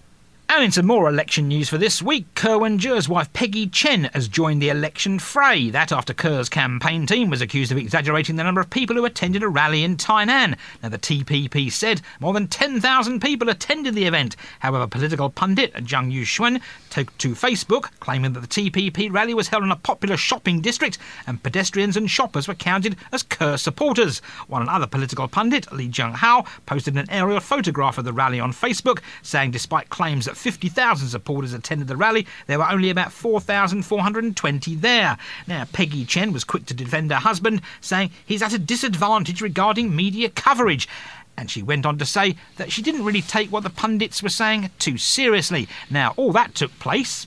[0.51, 4.63] And into more election news for this week, Ko Wen-je's wife Peggy Chen has joined
[4.63, 5.69] the election fray.
[5.69, 9.43] That after Ke's campaign team was accused of exaggerating the number of people who attended
[9.43, 10.57] a rally in Tainan.
[10.83, 14.37] Now, the TPP said more than 10,000 people attended the event.
[14.61, 19.65] However, political pundit Zhang Yuxuan took to Facebook, claiming that the TPP rally was held
[19.65, 24.21] in a popular shopping district and pedestrians and shoppers were counted as Ke supporters.
[24.47, 29.01] While another political pundit, Li Jianghao, posted an aerial photograph of the rally on Facebook,
[29.23, 35.18] saying despite claims that 50,000 supporters attended the rally, there were only about 4,420 there.
[35.46, 39.94] Now, Peggy Chen was quick to defend her husband, saying he's at a disadvantage regarding
[39.94, 40.88] media coverage.
[41.37, 44.29] And she went on to say that she didn't really take what the pundits were
[44.29, 45.68] saying too seriously.
[45.90, 47.27] Now, all that took place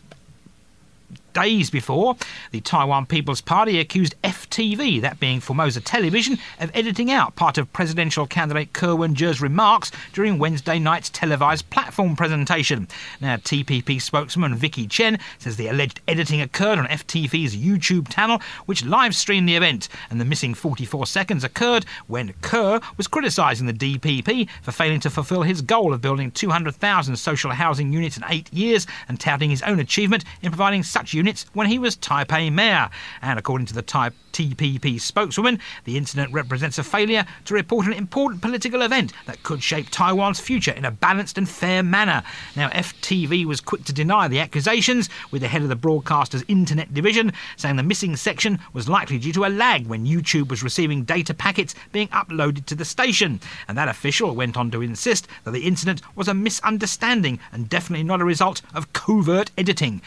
[1.34, 2.15] days before,
[2.52, 7.72] the Taiwan People's Party accused FTV, that being Formosa Television, of editing out part of
[7.74, 12.88] presidential candidate Ko Wen-je's remarks during Wednesday night's televised platform presentation.
[13.20, 18.86] Now, TPP spokesman Vicky Chen says the alleged editing occurred on FTV's YouTube channel, which
[18.86, 23.74] live streamed the event, and the missing 44 seconds occurred when Ke was criticising the
[23.74, 28.52] DPP for failing to fulfil his goal of building 200,000 social housing units in eight
[28.54, 32.90] years and touting his own achievement in providing such units when he was Taipei mayor.
[33.22, 37.94] And according to the Taipei TPP spokeswoman, the incident represents a failure to report an
[37.94, 42.24] important political event that could shape Taiwan's future in a balanced and fair manner.
[42.56, 46.94] Now, FTV was quick to deny the accusations, with the head of the broadcaster's internet
[46.94, 51.04] division saying the missing section was likely due to a lag when YouTube was receiving
[51.04, 53.40] data packets being uploaded to the station.
[53.68, 58.04] And that official went on to insist that the incident was a misunderstanding and definitely
[58.04, 60.02] not a result of covert editing.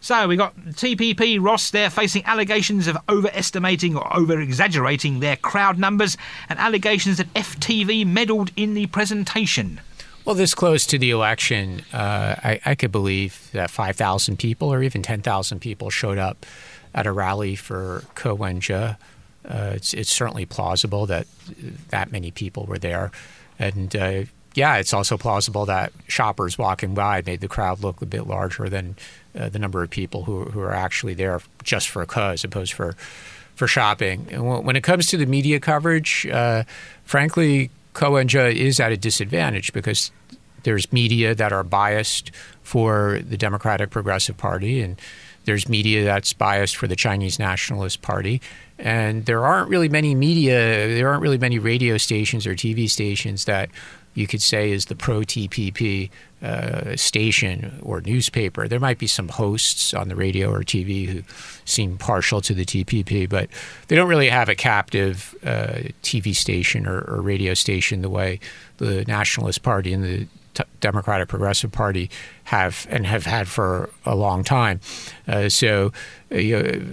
[0.00, 5.78] So we got TPP Ross there facing allegations of overestimating or over exaggerating their crowd
[5.78, 6.16] numbers
[6.48, 9.80] and allegations that FTV meddled in the presentation.
[10.24, 14.82] Well, this close to the election, uh, I, I, could believe that 5,000 people or
[14.82, 16.44] even 10,000 people showed up
[16.94, 18.36] at a rally for Ko.
[18.42, 18.94] Uh,
[19.44, 21.26] it's, it's, certainly plausible that
[21.88, 23.10] that many people were there.
[23.58, 28.06] And uh, yeah, it's also plausible that shoppers walking by made the crowd look a
[28.06, 28.96] bit larger than
[29.36, 32.72] uh, the number of people who, who are actually there just for a cause, opposed
[32.72, 32.94] for
[33.54, 34.28] for shopping.
[34.30, 36.62] And when it comes to the media coverage, uh,
[37.02, 40.12] frankly, Ko Wen-je is at a disadvantage because
[40.62, 42.30] there's media that are biased
[42.62, 45.00] for the Democratic Progressive Party and
[45.44, 48.40] there's media that's biased for the Chinese Nationalist Party.
[48.78, 53.46] And there aren't really many media, there aren't really many radio stations or TV stations
[53.46, 53.70] that
[54.14, 56.10] you could say is the pro TPP
[56.42, 58.68] uh, station or newspaper.
[58.68, 61.22] There might be some hosts on the radio or TV who
[61.64, 63.48] seem partial to the TPP, but
[63.88, 68.38] they don't really have a captive uh, TV station or, or, radio station the way
[68.76, 72.08] the Nationalist Party and the T- Democratic Progressive Party
[72.44, 74.80] have and have had for a long time.
[75.26, 75.92] Uh, so,
[76.30, 76.36] uh,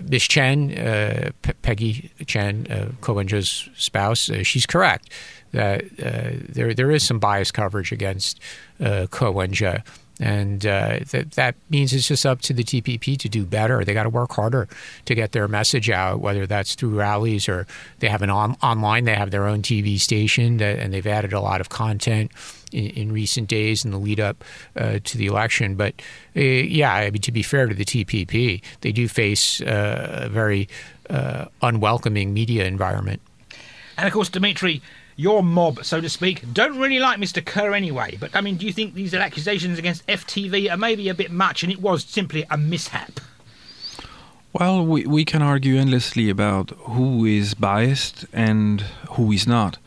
[0.09, 5.09] Miss Chen, uh, P- Peggy Chen, uh, Ko Wen-je's spouse, she's correct
[5.55, 8.39] that uh, there there is some bias coverage against
[8.79, 9.81] uh, Ko Wen-je.
[10.17, 13.83] And uh, that that means it's just up to the TPP to do better.
[13.83, 14.69] They got to work harder
[15.05, 17.67] to get their message out, whether that's through rallies or
[17.99, 19.03] they have an on- online.
[19.03, 22.31] They have their own TV station, that, and they've added a lot of content
[22.71, 24.41] in, in recent days in the lead up
[24.77, 25.75] uh, to the election.
[25.75, 25.95] But
[26.35, 30.29] uh, yeah, I mean, to be fair to the TPP, they do face uh, a
[30.29, 30.69] very
[31.09, 33.21] uh, unwelcoming media environment.
[33.97, 34.81] And of course, Dimitri,
[35.15, 37.45] your mob, so to speak, don't really like Mr.
[37.45, 38.17] Ko anyway.
[38.19, 41.63] But I mean, do you think these accusations against FTV are maybe a bit much
[41.63, 43.19] and it was simply a mishap?
[44.53, 49.77] Well, we, we can argue endlessly about who is biased and who is not.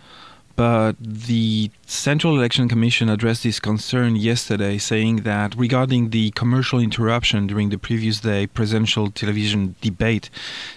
[0.58, 7.46] But the Central Election Commission addressed this concern yesterday, saying that regarding the commercial interruption
[7.46, 10.30] during the previous day presidential television debate,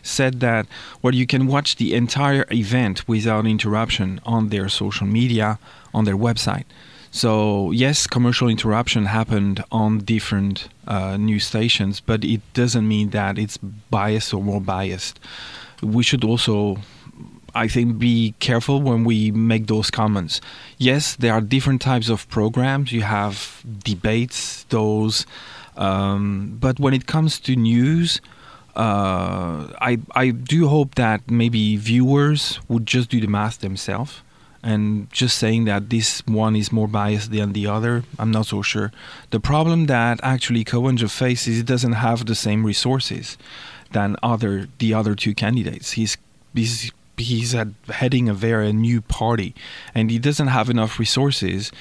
[0.03, 0.67] said that
[1.01, 5.57] well, you can watch the entire event without interruption on their social media,
[5.95, 6.65] on their website.
[7.09, 13.39] So yes, commercial interruption happened on different uh, news stations, but it doesn't mean that
[13.39, 15.19] it's biased or more biased.
[15.81, 16.77] We should also
[17.53, 20.41] I think be careful when we make those comments.
[20.77, 22.91] Yes, there are different types of programs.
[22.91, 25.25] You have debates, those,
[25.77, 28.21] um, but when it comes to news,
[28.75, 34.21] uh, I I do hope that maybe viewers would just do the math themselves
[34.63, 38.61] and just saying that this one is more biased than the other, I'm not so
[38.61, 38.91] sure.
[39.31, 43.37] The problem that actually Wen-je faces, he doesn't have the same resources
[43.91, 45.91] than other the other two candidates.
[45.91, 46.17] He's
[46.53, 49.54] he's he's at heading a very new party,
[49.93, 51.71] and he doesn't have enough resources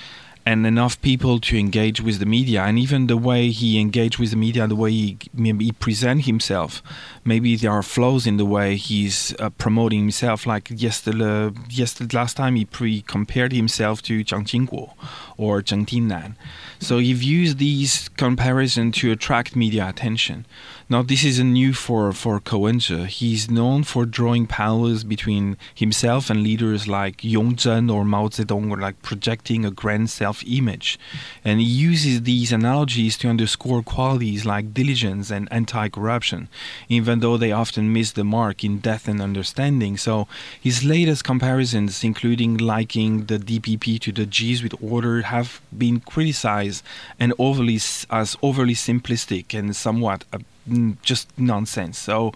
[0.46, 2.62] and enough people to engage with the media.
[2.62, 6.82] And even the way he engaged with the media the way he, he present himself
[7.24, 10.46] maybe there are flaws in the way he's uh, promoting himself.
[10.46, 14.94] Like yesterday, yesterday last time he pre compared himself to Jiang Qingguo
[15.36, 16.34] or Zheng Tingnan.
[16.78, 20.46] So he used these comparisons to attract media attention
[20.90, 23.04] now, this is a new for, for Wen-je.
[23.04, 28.76] He's known for drawing parallels between himself and leaders like Yongzheng or Mao Zedong, or
[28.76, 30.98] like projecting a grand self-image.
[31.44, 36.48] And he uses these analogies to underscore qualities like diligence and anti-corruption,
[36.88, 39.96] even though they often miss the mark in depth and understanding.
[39.96, 40.26] So
[40.60, 46.82] his latest comparisons, including liking the DPP to the Jesuit order, have been criticized
[47.20, 47.76] and overly
[48.10, 50.24] as overly simplistic and somewhat
[51.02, 51.98] just nonsense.
[51.98, 52.32] So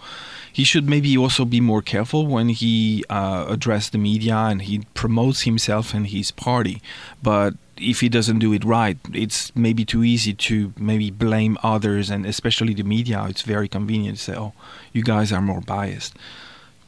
[0.52, 4.80] he should maybe also be more careful when he uh, addresses the media and he
[4.94, 6.82] promotes himself and his party.
[7.22, 12.10] But if he doesn't do it right, it's maybe too easy to maybe blame others
[12.10, 13.26] and especially the media.
[13.28, 14.52] It's very convenient to say, "Oh,
[14.92, 16.14] you guys are more biased."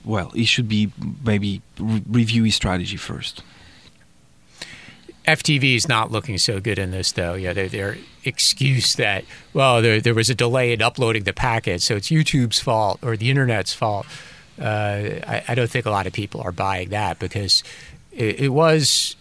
[0.05, 0.93] Well, he should be
[1.25, 3.43] maybe re- review his strategy first.
[5.27, 7.35] FTV is not looking so good in this, though.
[7.35, 11.83] Yeah, their, their excuse that well, there, there was a delay in uploading the packet,
[11.83, 14.07] so it's YouTube's fault or the internet's fault.
[14.61, 17.63] Uh, I, I, don't think a lot of people are buying that because
[18.11, 19.17] it, it was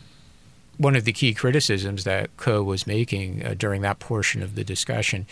[0.77, 4.63] one of the key criticisms that Ko was making uh, during that portion of the
[4.63, 5.25] discussion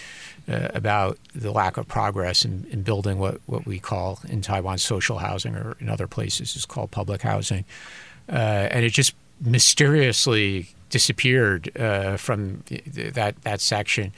[0.49, 4.78] uh, about the lack of progress in, in, building what, what we call in Taiwan
[4.78, 7.63] social housing, or in other places is called public housing.
[8.28, 12.63] Uh, and it just mysteriously disappeared uh, from
[12.95, 14.13] that that section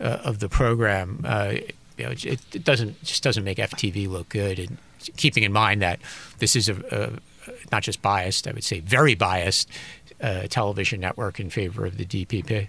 [0.00, 1.20] uh, of the program.
[1.24, 1.54] Uh,
[1.96, 4.58] you know, it, it, doesn't just doesn't make FTV look good.
[4.58, 4.78] And
[5.16, 6.00] keeping in mind that
[6.38, 9.68] this is a, a not just biased, I would say very biased
[10.20, 12.68] uh, television network in favor of the DPP.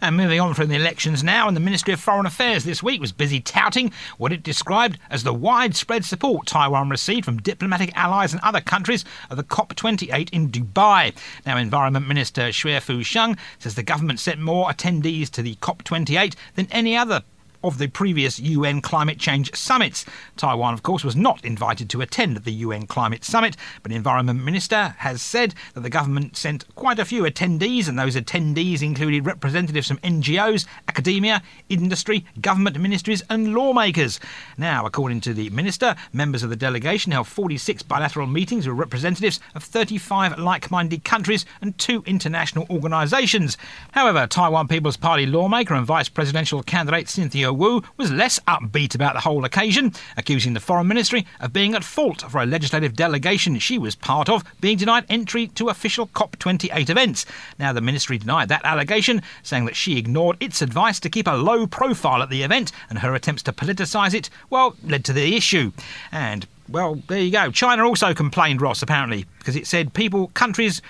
[0.00, 3.00] And moving on from the elections now, and the Ministry of Foreign Affairs this week
[3.00, 8.32] was busy touting what it described as the widespread support Taiwan received from diplomatic allies
[8.32, 11.14] and other countries at the COP28 in Dubai.
[11.44, 16.68] Now, Environment Minister Xue Fusheng says the government sent more attendees to the COP28 than
[16.70, 17.22] any other
[17.62, 20.04] of the previous UN climate change summits.
[20.36, 24.94] Taiwan, of course, was not invited to attend the UN climate summit, but Environment Minister
[24.98, 29.88] has said that the government sent quite a few attendees, and those attendees included representatives
[29.88, 34.20] from NGOs, academia, industry, government ministries, and lawmakers.
[34.56, 39.40] Now, according to the minister, members of the delegation held 46 bilateral meetings with representatives
[39.54, 43.56] of 35 like minded countries and two international organisations.
[43.92, 49.14] However, Taiwan People's Party lawmaker and vice presidential candidate Cynthia Wu was less upbeat about
[49.14, 53.58] the whole occasion, accusing the Foreign Ministry of being at fault for a legislative delegation
[53.58, 57.26] she was part of being denied entry to official COP28 events.
[57.58, 61.32] Now, the Ministry denied that allegation, saying that she ignored its advice to keep a
[61.32, 65.36] low profile at the event, and her attempts to politicise it, well, led to the
[65.36, 65.72] issue.
[66.12, 67.50] And well, there you go.
[67.50, 70.82] China also complained, Ross, apparently, because it said people, countries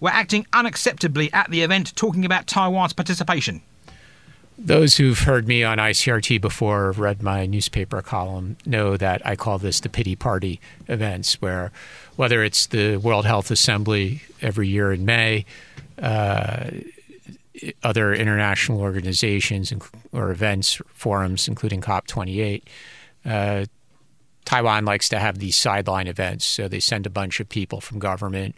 [0.00, 3.62] were acting unacceptably at the event, talking about Taiwan's participation
[4.56, 9.58] those who've heard me on ICRT before, read my newspaper column, know that I call
[9.58, 11.72] this the pity party events, where
[12.16, 15.44] whether it's the World Health Assembly every year in May,
[16.00, 16.70] uh,
[17.82, 19.72] other international organizations
[20.12, 22.62] or events, forums, including COP28,
[23.24, 23.64] uh,
[24.44, 26.44] Taiwan likes to have these sideline events.
[26.44, 28.54] So they send a bunch of people from government,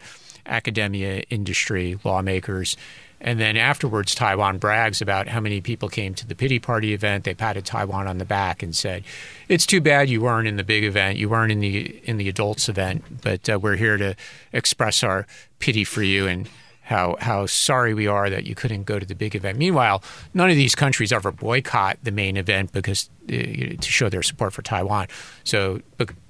[0.47, 2.77] academia, industry, lawmakers
[3.21, 7.25] and then afterwards, Taiwan brags about how many people came to the pity party event.
[7.25, 9.05] They patted Taiwan on the back and said,
[9.49, 11.19] "It's too bad you weren't in the big event.
[11.19, 14.15] You weren't in the in the adults event, but uh, we're here to
[14.53, 15.27] express our
[15.59, 16.49] pity for you and."
[16.87, 19.59] How, how sorry we are that you couldn't go to the big event.
[19.59, 24.23] Meanwhile, none of these countries ever boycott the main event because uh, to show their
[24.23, 25.09] support for Taiwan.
[25.43, 25.81] So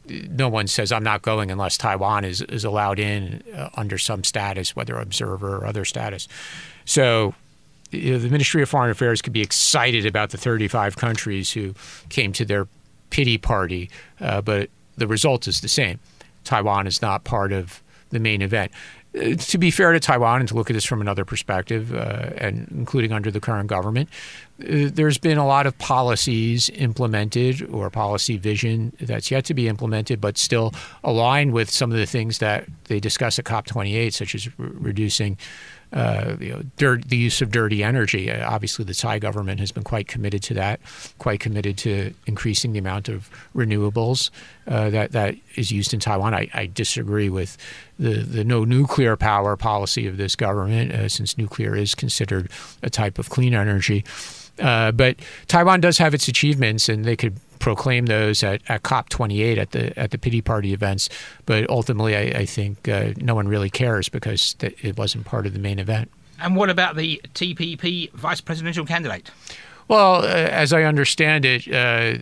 [0.09, 4.25] no one says I'm not going unless Taiwan is, is allowed in uh, under some
[4.25, 6.29] status, whether observer or other status.
[6.85, 7.35] So
[7.91, 11.75] you know, the Ministry of Foreign Affairs could be excited about the 35 countries who
[12.09, 12.69] came to their
[13.11, 13.91] pity party,
[14.21, 16.01] uh, but the result is the same.
[16.45, 18.73] Taiwan is not part of the main event.
[19.17, 22.31] Uh, to be fair to Taiwan and to look at this from another perspective, uh,
[22.37, 24.09] and including under the current government,
[24.61, 29.69] uh, there's been a lot of policies implemented or policy vision that's yet to be
[29.69, 34.35] implemented, but still aligned with some of the things that they discuss at COP28, such
[34.35, 35.39] as re- reducing
[35.93, 38.31] uh, you know, dirt, the use of dirty energy.
[38.31, 40.81] Uh, obviously, the Tsai government has been quite committed to that,
[41.19, 44.31] quite committed to increasing the amount of renewables
[44.67, 46.35] uh, that that is used in Taiwan.
[46.35, 47.57] I, I, disagree with
[47.99, 52.51] the the no nuclear power policy of this government, uh, since nuclear is considered
[52.83, 54.05] a type of clean energy.
[54.59, 55.17] Uh, but
[55.49, 59.99] Taiwan does have its achievements, and they could proclaim those at, at COP28 at the
[59.99, 61.09] at the pity party events.
[61.47, 65.47] But ultimately, I, I think uh, no one really cares because th- it wasn't part
[65.47, 66.11] of the main event.
[66.41, 69.31] And what about the TPP vice presidential candidate?
[69.89, 72.19] Well, uh, as I understand it, uh,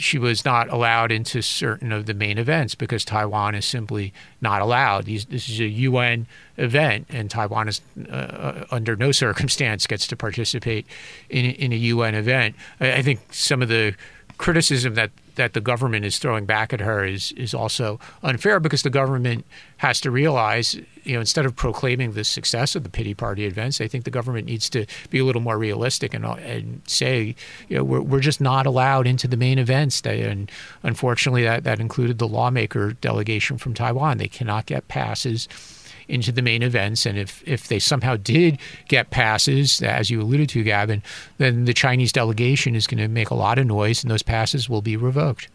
[0.00, 4.62] she was not allowed into certain of the main events because Taiwan is simply not
[4.62, 5.04] allowed.
[5.04, 6.26] These, this is a UN
[6.56, 10.86] event, and Taiwan is uh, uh, under no circumstance gets to participate
[11.28, 12.56] in, in a UN event.
[12.80, 13.94] I, I think some of the
[14.38, 15.10] criticism that
[15.40, 19.46] that the government is throwing back at her is is also unfair because the government
[19.78, 23.80] has to realize, you know, instead of proclaiming the success of the pity party events,
[23.80, 27.34] I think the government needs to be a little more realistic and and say,
[27.70, 30.02] you know, we're we're just not allowed into the main events.
[30.02, 30.50] And
[30.82, 34.18] unfortunately, that that included the lawmaker delegation from Taiwan.
[34.18, 35.48] They cannot get passes
[36.10, 37.06] into the main events.
[37.06, 38.58] And if, if they somehow did
[38.88, 41.02] get passes, as you alluded to, Gavin,
[41.38, 44.68] then the Chinese delegation is going to make a lot of noise and those passes
[44.68, 45.48] will be revoked.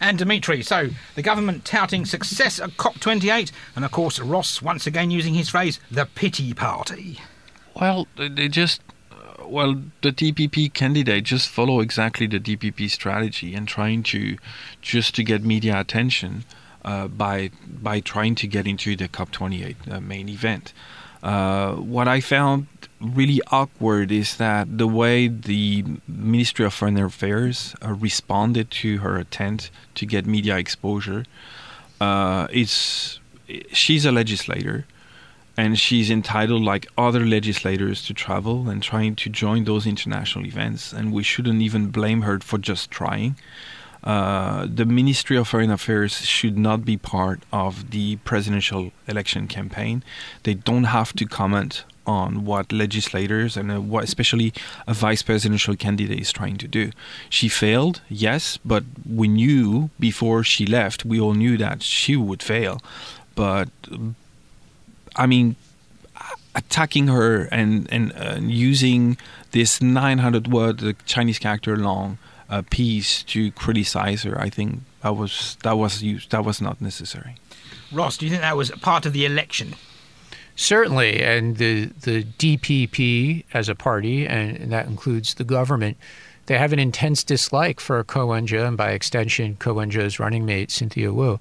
[0.00, 5.10] And Dimitri, so the government touting success at COP28, and of course Ross once again
[5.10, 7.20] using his phrase, the pity party.
[7.78, 8.80] Well, they just
[9.12, 14.38] uh, well, the DPP candidate just follow exactly the DPP strategy and trying to
[14.80, 16.44] just to get media attention
[16.84, 20.72] uh, by by trying to get into the COP28 uh, main event.
[21.22, 22.66] Uh, what I found
[23.00, 29.70] really awkward is that the way the Ministry of Foreign Affairs responded to her attempt
[29.96, 31.24] to get media exposure.
[32.00, 33.20] It's
[33.72, 34.86] she's a legislator,
[35.56, 40.92] and she's entitled, like other legislators, to travel and trying to join those international events.
[40.92, 43.36] And we shouldn't even blame her for just trying.
[44.02, 50.02] Uh, the Ministry of Foreign Affairs should not be part of the presidential election campaign.
[50.44, 54.52] They don't have to comment on what legislators and uh, what, especially
[54.86, 56.90] a vice presidential candidate is trying to do.
[57.28, 62.42] She failed, yes, but we knew before she left, we all knew that she would
[62.42, 62.80] fail.
[63.34, 63.68] But
[65.14, 65.56] I mean,
[66.54, 69.16] attacking her and and uh, using
[69.52, 72.18] this 900 word Chinese character long
[72.50, 76.80] uh, piece to criticize her, I think that was that was used, that was not
[76.80, 77.36] necessary.
[77.92, 79.74] Ross, do you think that was part of the election?
[80.56, 85.96] Certainly, and the the DPP as a party, and that includes the government,
[86.46, 90.70] they have an intense dislike for Ko Wen-je and by extension Ko Wen-je's running mate
[90.70, 91.40] Cynthia Wu,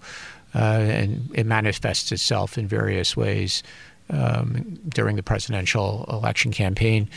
[0.53, 3.63] uh, and it manifests itself in various ways
[4.11, 7.15] um, during the presidential election campaign uh,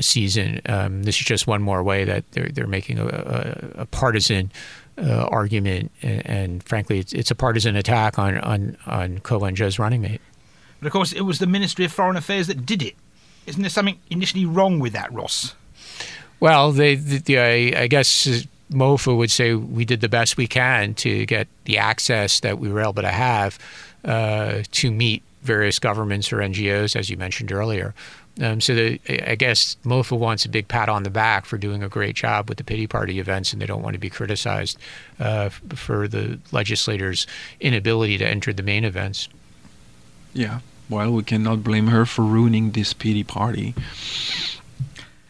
[0.00, 0.60] season.
[0.66, 4.50] Um, this is just one more way that they're they're making a, a, a partisan.
[4.98, 9.78] Uh, argument and, and, frankly, it's, it's a partisan attack on on on Ko Wen-je's
[9.78, 10.22] running mate.
[10.80, 12.94] But of course, it was the Ministry of Foreign Affairs that did it.
[13.46, 15.54] Isn't there something initially wrong with that, Ross?
[16.40, 18.26] Well, they, the, I, I guess
[18.70, 22.70] MOFA would say we did the best we can to get the access that we
[22.70, 23.58] were able to have
[24.04, 27.94] uh, to meet various governments or NGOs, as you mentioned earlier.
[28.40, 31.82] Um, so the, I guess MOFA wants a big pat on the back for doing
[31.82, 34.78] a great job with the pity party events, and they don't want to be criticized
[35.18, 37.26] uh, for the legislators'
[37.60, 39.28] inability to enter the main events.
[40.34, 40.60] Yeah.
[40.88, 43.74] Well, we cannot blame her for ruining this pity party.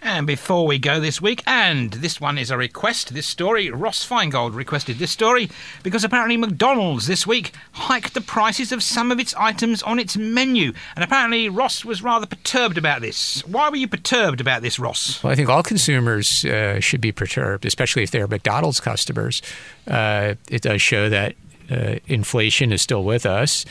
[0.07, 4.07] And before we go this week, and this one is a request, this story, Ross
[4.07, 5.51] Feingold requested this story
[5.83, 10.17] because apparently McDonald's this week hiked the prices of some of its items on its
[10.17, 10.73] menu.
[10.95, 13.45] And apparently Ross was rather perturbed about this.
[13.49, 15.25] Why were you perturbed about this, Ross?
[15.25, 19.43] Well, I think all consumers uh, should be perturbed, especially if they're McDonald's customers.
[19.89, 21.35] Uh, it does show that
[21.69, 23.67] uh, inflation is still with us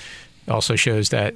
[0.45, 1.33] It also shows that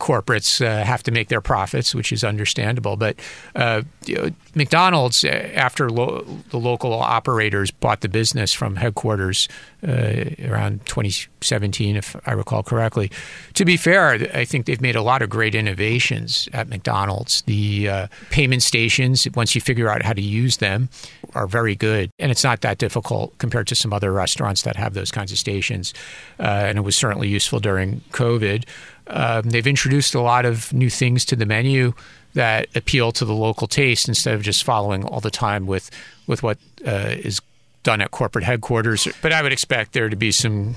[0.00, 2.96] corporates uh, have to make their profits, which is understandable.
[2.96, 3.16] But
[3.54, 9.46] uh, you know, McDonald's, uh, after lo- the local operators bought the business from headquarters
[9.86, 13.10] uh, around 2017, if I recall correctly,
[13.54, 17.42] to be fair, I think they've made a lot of great innovations at McDonald's.
[17.42, 20.88] The uh, payment stations, once you figure out how to use them,
[21.34, 24.94] are very good, and it's not that difficult compared to some other restaurants that have
[24.94, 25.94] those kinds of stations.
[26.38, 28.64] Uh, and it was certainly useful during COVID.
[29.10, 31.94] Um, they've introduced a lot of new things to the menu
[32.34, 35.90] that appeal to the local taste instead of just following all the time with
[36.26, 37.40] with what uh, is
[37.82, 39.08] done at corporate headquarters.
[39.20, 40.76] But I would expect there to be some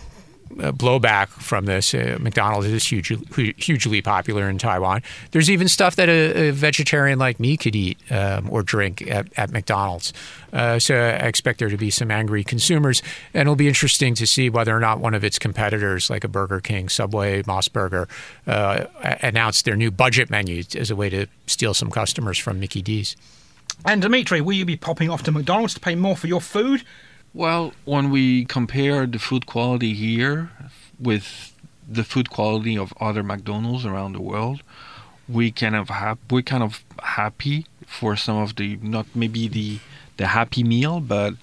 [0.56, 1.94] blowback from this.
[1.94, 5.02] Uh, McDonald's is hugely, hugely popular in Taiwan.
[5.32, 9.28] There's even stuff that a, a vegetarian like me could eat um, or drink at,
[9.38, 10.14] at McDonald's.
[10.52, 13.02] Uh, so I expect there to be some angry consumers,
[13.34, 16.28] and it'll be interesting to see whether or not one of its competitors, like a
[16.28, 18.08] Burger King, Subway, MOS Burger,
[18.48, 18.86] uh,
[19.22, 23.16] announced their new budget menu as a way to steal some customers from Mickey D's.
[23.86, 26.84] And Dimitri, will you be popping off to McDonald's to pay more for your food?
[27.34, 30.52] Well, when we compare the food quality here
[31.00, 31.54] with
[31.90, 34.62] the food quality of other McDonald's around the world,
[35.28, 39.80] we kind of have we're kind of happy for some of the not maybe the
[40.18, 41.34] the happy meal, but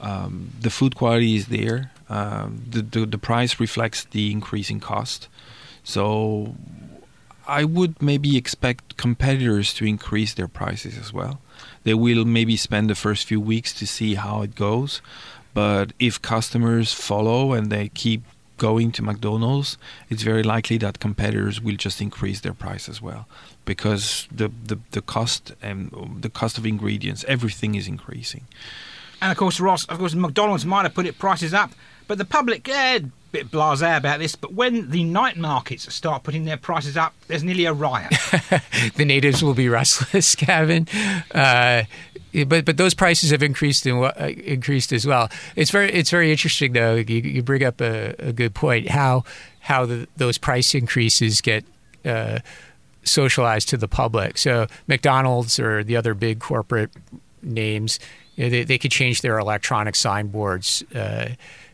[0.00, 1.92] um, the food quality is there.
[2.08, 5.28] Um, the, the the price reflects the increasing cost,
[5.84, 6.56] so
[7.46, 11.40] I would maybe expect competitors to increase their prices as well.
[11.84, 15.00] They will maybe spend the first few weeks to see how it goes,
[15.56, 18.22] but if customers follow and they keep
[18.58, 19.78] going to McDonald's,
[20.10, 23.26] it's very likely that competitors will just increase their price as well
[23.64, 25.90] because the, the, the cost and
[26.20, 28.44] the cost of ingredients, everything is increasing.
[29.20, 31.72] And of course, Ross, of course, McDonald's might have put its prices up,
[32.06, 33.00] But the public, eh,
[33.32, 37.44] bit blasé about this, but when the night markets start putting their prices up, there's
[37.44, 38.10] nearly a riot.
[38.96, 40.88] the natives will be restless, Gavin.
[41.34, 41.82] Uh,
[42.46, 45.30] but but those prices have increased and uh, increased as well.
[45.54, 46.96] It's very it's very interesting though.
[46.96, 49.24] You, you bring up a, a, good point how
[49.60, 51.64] how the, those price increases get.
[52.04, 52.38] Uh,
[53.02, 54.36] socialized to the public.
[54.36, 56.90] So McDonald's or the other big corporate
[57.40, 58.00] names,
[58.36, 60.84] you know, they, they could change their electronic signboards.
[60.94, 61.30] Uh,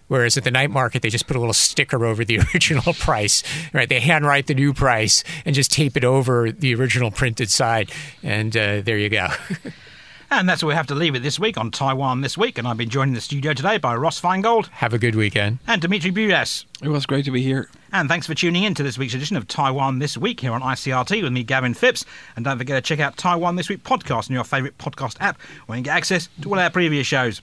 [0.09, 3.43] Whereas at the night market, they just put a little sticker over the original price,
[3.73, 3.89] right?
[3.89, 7.91] They handwrite the new price and just tape it over the original printed side,
[8.23, 9.29] and uh, there you go.
[10.35, 12.57] And that's where we have to leave it this week on Taiwan This Week.
[12.57, 14.69] And I've been joined in the studio today by Ross Feingold.
[14.69, 15.59] Have a good weekend.
[15.67, 16.65] And Dimitri Bruyas.
[16.83, 17.69] It was great to be here.
[17.93, 20.63] And thanks for tuning in to this week's edition of Taiwan This Week here on
[20.63, 22.07] ICRT with me, Gavin Phipps.
[22.35, 25.39] And don't forget to check out Taiwan This Week podcast on your favourite podcast app
[25.67, 27.43] where you can get access to all our previous shows.